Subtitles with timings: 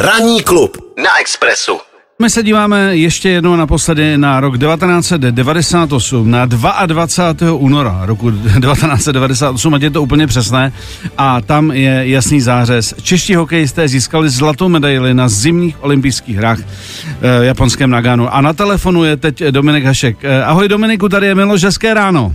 [0.00, 1.78] Ranní klub na Expressu.
[2.22, 7.52] My se díváme ještě jednou naposledy na rok 1998, na 22.
[7.52, 10.72] února roku 1998, ať je to úplně přesné.
[11.18, 12.94] A tam je jasný zářez.
[13.02, 16.58] Čeští hokejisté získali zlatou medaili na zimních olympijských hrách
[17.20, 18.34] v japonském Naganu.
[18.34, 20.16] A na telefonu je teď Dominik Hašek.
[20.22, 22.34] Eh, ahoj Dominiku, tady je Miloš, hezké ráno.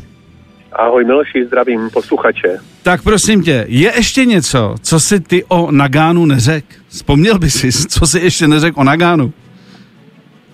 [0.75, 2.57] Ahoj Miloši, zdravím posluchače.
[2.83, 6.65] Tak prosím tě, je ještě něco, co si ty o Nagánu neřek?
[6.87, 9.33] Vzpomněl by si, co si ještě neřek o Nagánu?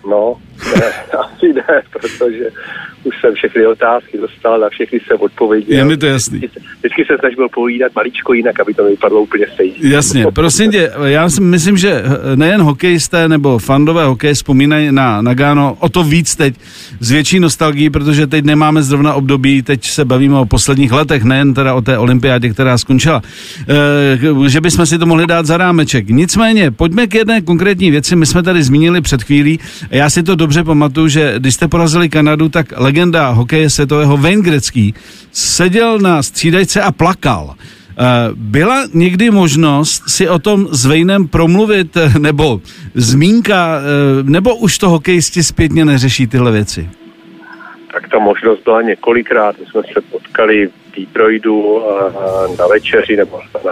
[0.09, 0.35] No,
[0.75, 0.93] ne,
[1.39, 2.45] asi ne, protože
[3.03, 5.77] už jsem všechny otázky dostal, na všechny jsem odpověděl.
[5.77, 6.38] Je mi to jasný.
[6.38, 9.73] Vždycky, vždycky se snažil povídat maličko jinak, aby to nevypadlo úplně stejně.
[9.81, 12.03] Jasně, prosím tě, já si myslím, že
[12.35, 16.55] nejen hokejisté nebo fandové hokej vzpomínají na Nagano o to víc teď
[16.99, 21.53] s větší nostalgií, protože teď nemáme zrovna období, teď se bavíme o posledních letech, nejen
[21.53, 23.21] teda o té olympiádě, která skončila,
[24.45, 26.09] e, že bychom si to mohli dát za rámeček.
[26.09, 29.59] Nicméně, pojďme k jedné konkrétní věci, my jsme tady zmínili před chvílí,
[29.91, 34.41] já si to dobře pamatuju, že když jste porazili Kanadu, tak legenda hokeje světového Wayne
[34.41, 34.94] Gretzky
[35.31, 37.55] seděl na střídajce a plakal.
[38.02, 42.61] Eh, byla někdy možnost si o tom s Vejnem promluvit, eh, nebo
[42.94, 46.89] zmínka, eh, nebo už to hokejisti zpětně neřeší tyhle věci?
[47.94, 49.55] Tak ta možnost byla několikrát.
[49.59, 51.81] My jsme se potkali v Detroitu
[52.59, 53.72] na večeři nebo na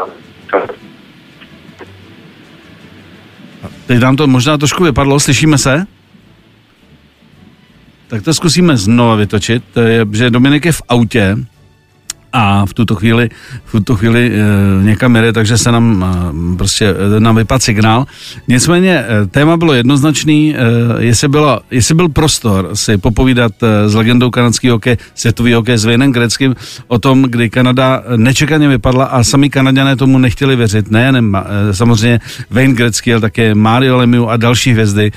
[3.88, 5.97] Teď nám to možná trošku vypadlo, slyšíme se?
[8.08, 11.38] Tak to zkusíme znova vytočit, to je, že Dominik je v autě
[12.34, 13.30] a v tuto chvíli,
[13.66, 16.06] v tuto chvíli e, někam jede, takže se nám
[16.54, 16.86] e, prostě
[17.18, 18.06] e, nám vypad signál.
[18.48, 20.60] Nicméně e, téma bylo jednoznačný, e,
[21.04, 25.86] jestli, bylo, jestli byl prostor si popovídat e, s legendou kanadského hokeje, světový hokej s
[25.86, 26.56] Vejnem Greckým
[26.88, 30.92] o tom, kdy Kanada nečekaně vypadla a sami Kanaděné tomu nechtěli věřit.
[30.92, 32.20] Nejen e, samozřejmě
[32.50, 35.12] Wayne Gretzky, ale také Mario Lemieux a další hvězdy,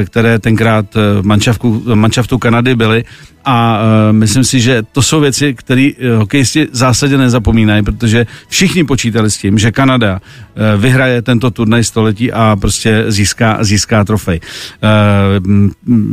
[0.00, 3.04] e, které tenkrát v manšaftu Kanady byly
[3.44, 8.84] a uh, myslím si, že to jsou věci, které uh, hokejisti zásadně nezapomínají, protože všichni
[8.84, 14.40] počítali s tím, že Kanada uh, vyhraje tento turnaj století a prostě získá, získá trofej.
[14.40, 15.60] Uh,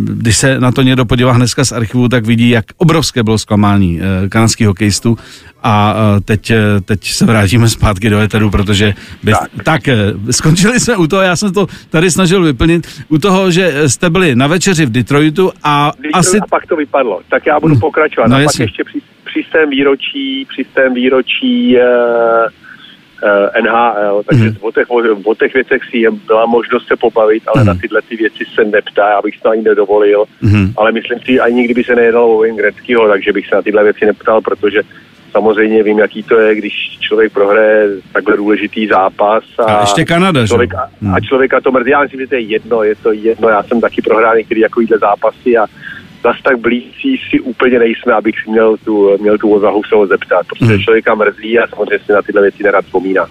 [0.04, 4.00] když se na to někdo podívá dneska z archivu, tak vidí, jak obrovské bylo zklamání
[4.00, 5.18] uh, kanadských hokejistů
[5.70, 6.56] a uh, teď, uh,
[6.86, 11.22] teď se vrátíme zpátky do Eteru, protože by, tak, tak uh, skončili jsme u toho,
[11.22, 15.52] já jsem to tady snažil vyplnit, u toho, že jste byli na večeři v Detroitu
[15.64, 16.38] a Detroit asi...
[16.40, 17.22] A pak to vypadlo.
[17.30, 18.28] Tak já budu pokračovat.
[18.28, 18.66] No, a pak jasně.
[18.66, 21.84] ještě při, při tém výročí, při tém výročí uh,
[23.24, 24.58] uh, NHL, takže Mhm.
[24.62, 27.68] o, těch, o, o těch věcech si je, byla možnost se pobavit, ale Mhm.
[27.68, 30.74] na tyhle ty věci se neptá, já bych se to ani nedovolil, Mhm.
[30.78, 32.64] ale myslím si, ani kdyby se nejednalo o Wayne
[33.12, 34.82] takže bych se na tyhle věci neptal, protože
[35.38, 40.42] samozřejmě vím, jaký to je, když člověk prohraje takhle důležitý zápas a, A ještě Kanada,
[40.42, 40.48] že?
[40.48, 41.14] člověk, a, Hmm.
[41.14, 41.90] a člověka to mrzí.
[41.90, 44.98] Já myslím, že to je jedno, je to jedno, já jsem taky prohrál některý takovýhle
[44.98, 45.66] zápasy a
[46.24, 50.08] zas tak blízcí si úplně nejsme, abych si měl tu, měl tu odvahu se ho
[50.08, 50.80] zeptat, protože Hmm.
[50.80, 53.26] člověka mrzí a samozřejmě si na tyhle věci nerad vzpomíná.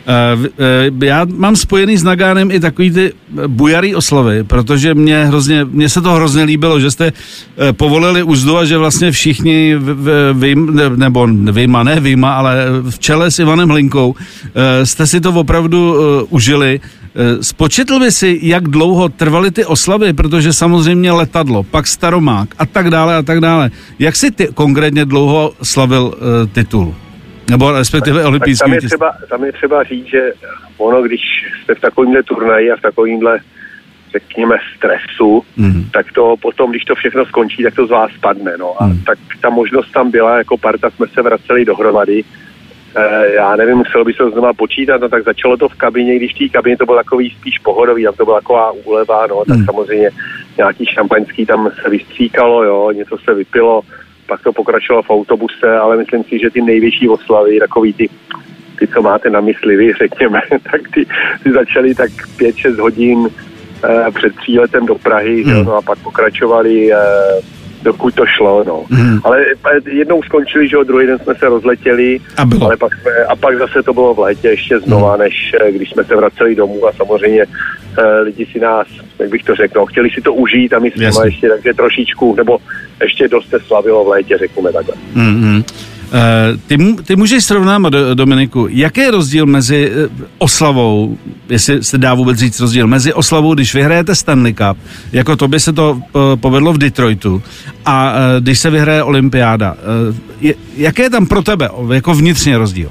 [0.00, 5.24] Uh, uh, já mám spojený s Nagánem i takový ty eh, bujarý oslavy, protože mě
[5.24, 7.12] hrozně, mně se to hrozně líbilo, že jste
[7.72, 9.76] povolili úzdu a že vlastně všichni
[10.32, 12.56] vím, ne, nebo vyjma, ne vyjma, ale
[12.90, 14.14] v čele s Ivanem Hlinkou
[14.84, 15.96] jste si to opravdu
[16.28, 16.80] užili.
[17.40, 22.90] Spočetl by si, jak dlouho trvaly ty oslavy, protože samozřejmě letadlo, pak staromák a tak
[22.90, 23.70] dále a tak dále.
[23.98, 26.14] Jak si ty konkrétně dlouho slavil
[26.52, 26.94] titul?
[27.50, 30.32] Nebo respektive olympijský tam, je třeba, tam je třeba říct, že
[30.78, 31.20] ono, když
[31.62, 33.38] jste v takovýmhle turnaji a v takovýmhle
[34.12, 35.84] řekněme stresu, Mhm.
[35.92, 38.52] tak to potom, když to všechno skončí, tak to z vás spadne.
[38.58, 38.82] No.
[38.82, 39.02] A Mhm.
[39.04, 42.24] tak ta možnost tam byla, jako parta jsme se vraceli dohromady.
[42.96, 46.16] E, já nevím, muselo by se to znova počítat, no tak začalo to v kabině,
[46.16, 49.42] když v té kabině to bylo takový spíš pohodový, tam to byla taková úleva, no,
[49.48, 49.64] tak Mhm.
[49.66, 50.10] samozřejmě
[50.56, 53.82] nějaký šampaňský tam se vystříkalo, jo, něco se vypilo,
[54.30, 58.06] pak to pokračovalo v autobuse, ale myslím si, že ty největší oslavy, takový ty
[58.78, 61.06] ty, co máte na mysli vy, řekněme, tak ty,
[61.42, 63.28] ty začaly tak 5-6 hodin
[63.84, 65.54] eh, před příletem do Prahy, Hmm.
[65.54, 65.64] hmm.
[65.64, 66.96] no a pak pokračovali, eh,
[67.82, 68.84] dokud to šlo, no.
[68.90, 69.20] Hmm.
[69.24, 69.36] Ale
[69.74, 72.64] eh, jednou skončili, že jo, druhý den jsme se rozletěli, A bylo.
[72.66, 75.90] ale pak jsme, a pak zase to bylo v létě ještě znova, než eh, když
[75.90, 77.42] jsme se vraceli domů a samozřejmě
[77.98, 78.86] eh, lidi si nás,
[79.18, 82.34] jak bych to řekl, no, chtěli si to užít a my jsme ještě takže trošičku,
[82.36, 82.58] nebo
[83.02, 84.94] ještě dost se slavilo v létě, řekněme takhle.
[85.16, 85.64] Mm-hmm.
[86.12, 90.08] Uh, ty, ty můžeš srovnávat, Do- Dominiku, jaký je rozdíl mezi eh,
[90.38, 91.18] oslavou,
[91.48, 94.78] jestli se dá vůbec říct rozdíl, mezi oslavou, když vyhrajete Stanley Cup,
[95.12, 97.42] jako to by se to eh, povedlo v Detroitu,
[97.84, 99.76] a eh, když se vyhraje olympiáda.
[100.42, 102.90] Eh, jaký je tam pro tebe, jako vnitřně rozdíl?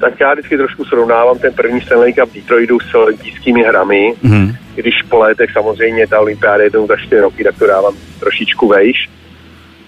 [0.00, 4.14] Tak já vždycky trošku srovnávám ten první Stanley Cup Detroitu s olympijskými hrami.
[4.22, 4.52] Mm.
[4.74, 9.08] Když po létech samozřejmě ta olympiáda jednou za čtyři roky, tak to dávám trošičku vejš.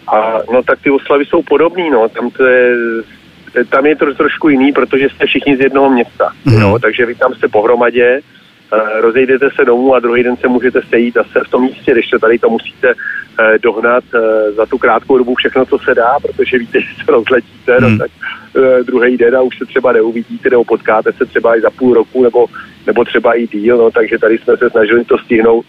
[0.07, 2.77] A no tak ty oslavy jsou podobný, no, tam to je,
[3.71, 6.61] tam je to trošku jiný, protože jste všichni z jednoho města, mm.
[6.61, 8.21] no, takže vy tam jste pohromadě,
[8.73, 12.11] uh, rozejdete se domů a druhý den se můžete sejít zase v tom místě, když
[12.11, 12.95] to tady to musíte
[13.63, 14.21] dohnat uh,
[14.57, 17.93] za tu krátkou dobu všechno, co se dá, protože víte, že se rozletíte, mm.
[17.93, 18.11] no, tak
[18.57, 21.95] uh, druhý den a už se třeba neuvidíte nebo potkáte se třeba i za půl
[21.95, 22.47] roku nebo,
[22.87, 25.67] nebo třeba i díl, no, takže tady jsme se snažili to stihnout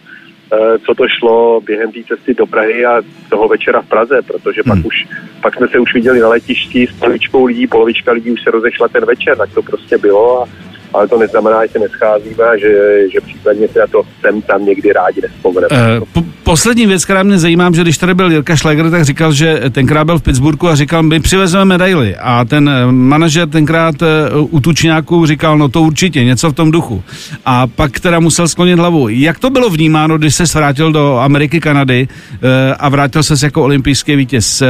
[0.52, 4.62] Eh, co to šlo během té cesty do Prahy a toho večera v Praze, protože
[4.66, 4.76] hmm.
[4.76, 5.06] pak už
[5.40, 8.88] pak jsme se už viděli na letišti s polovičkou lidí, polovička lidí už se rozešla
[8.88, 10.48] ten večer, tak to prostě bylo a
[10.94, 12.72] ale to neznamená, že se nescházíme a že,
[13.12, 15.98] že případně se na to sem tam někdy rádi nespomeneme.
[15.98, 19.32] Uh, po, poslední věc, která mě zajímá, že když tady byl Jirka Šleger, tak říkal,
[19.32, 22.16] že tenkrát byl v Pittsburghu a říkal, my přivezeme medaily.
[22.16, 26.70] A ten eh, manažer tenkrát uh, u Tučňáků říkal, no to určitě, něco v tom
[26.70, 27.02] duchu.
[27.46, 29.08] A pak teda musel sklonit hlavu.
[29.08, 32.38] Jak to bylo vnímáno, když se vrátil do Ameriky, Kanady uh,
[32.78, 34.62] a vrátil se jako olympijský vítěz?
[34.62, 34.68] Uh,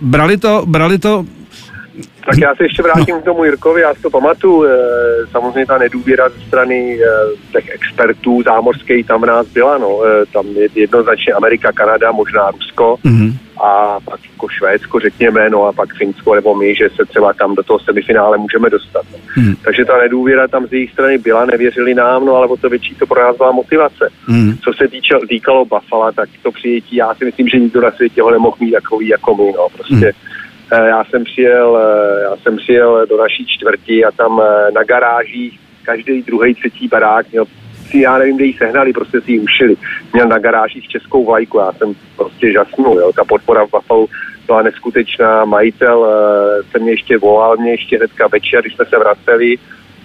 [0.00, 1.24] brali to, brali to
[2.26, 3.20] tak já se ještě vrátím no.
[3.20, 4.64] k tomu Jirkovi, já si to pamatuju.
[4.64, 7.08] Eh, samozřejmě ta nedůvěra ze strany eh,
[7.52, 9.78] těch expertů zámořských tam v nás byla.
[9.78, 10.04] No.
[10.04, 13.32] Eh, tam je jednoznačně Amerika, Kanada, možná Rusko mm-hmm.
[13.64, 17.54] a pak jako Švédsko, řekněme, no a pak Finsko nebo my, že se třeba tam
[17.54, 19.02] do toho semifinále můžeme dostat.
[19.12, 19.18] No.
[19.42, 19.56] Mm.
[19.56, 22.94] Takže ta nedůvěra tam z jejich strany byla, nevěřili nám, no ale o to větší
[22.94, 24.08] to pro nás byla motivace.
[24.28, 24.56] Mm.
[24.64, 28.22] Co se týče, týkalo Buffalo, tak to přijetí, já si myslím, že nikdo na světě
[28.22, 29.52] ho nemohl mít takový jako my.
[29.56, 29.68] No.
[29.76, 30.41] Prostě mm Eh,
[30.76, 35.60] já jsem přijel, eh, já jsem přijel do naší čtvrti a tam eh, na garážích
[35.82, 37.44] každý druhý, třetí barák měl
[37.90, 39.76] si, já nevím, kde jí sehnali, prostě si ji ušili.
[40.12, 43.12] Měl na garážích českou vlajku, já jsem prostě žasnul, jo.
[43.12, 44.06] ta podpora v Buffalo
[44.46, 46.06] byla neskutečná, majitel
[46.70, 49.56] se mě ještě volal, mě ještě hnedka večer, když jsme se vraceli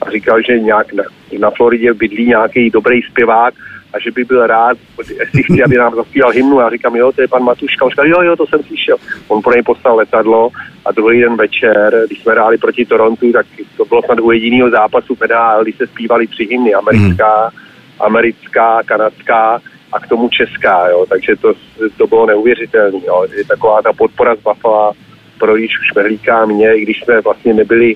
[0.02, 1.04] a říkal, že nějak na,
[1.40, 3.54] na Floridě bydlí nějaký dobrý zpěvák,
[3.94, 4.78] a že by byl rád,
[5.20, 6.60] jestli chci, aby nám zaspíval hymnu.
[6.60, 7.86] Já říkám, jo, to je pan Matuška.
[7.86, 8.98] On říkal, jo, jo, to jsem slyšel.
[9.28, 10.50] On pro něj poslal letadlo
[10.86, 13.46] a druhý den večer, když jsme hráli proti Torontu, tak
[13.78, 17.60] to bylo snad u jediného zápasu PDL, když se zpívali tři hymny, americká, mm.
[18.00, 19.62] americká, kanadská
[19.94, 21.06] a k tomu česká, jo.
[21.10, 21.54] takže to,
[21.98, 23.00] to bylo neuvěřitelné.
[23.48, 24.92] Taková ta podpora z Buffalo
[25.40, 27.96] pro Ríšu Šmehlíka mě, i když jsme vlastně nebyli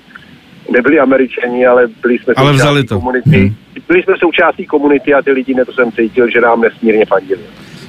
[0.70, 2.94] nebyli američani, ale byli jsme ale vzali to.
[2.94, 3.30] komunity.
[3.30, 3.54] Hmm.
[3.88, 7.40] Byli jsme součástí komunity a ty lidi, to jsem cítil, že nám nesmírně fandili.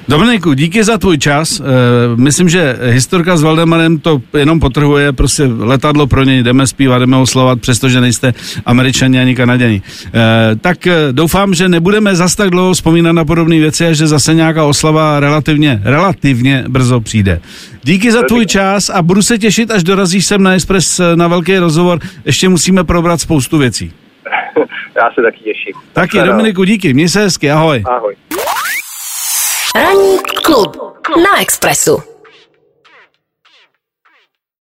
[0.08, 1.60] Dominiku, díky za tvůj čas.
[1.60, 1.64] E,
[2.16, 7.16] myslím, že historka s Valdemarem to jenom potrhuje, prostě letadlo pro něj, jdeme zpívat, jdeme
[7.16, 8.34] oslovat, přestože nejste
[8.66, 9.82] američani ani kanaděni.
[10.14, 14.06] E, tak e, doufám, že nebudeme zas tak dlouho vzpomínat na podobné věci a že
[14.06, 17.40] zase nějaká oslava relativně, relativně brzo přijde.
[17.84, 21.58] Díky za tvůj čas a budu se těšit, až dorazíš sem na Express na velký
[21.58, 21.98] rozhovor.
[22.24, 23.92] Ještě musíme probrat spoustu věcí.
[24.96, 25.74] Já se taky těším.
[25.92, 27.82] Taky, Dominiku, díky, měj se hezky, ahoj.
[27.86, 28.14] Ahoj.
[29.74, 30.76] Ranní klub
[31.16, 32.13] na Expressu.